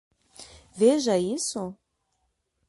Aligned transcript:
Veja 0.75 1.15
isso? 1.19 1.77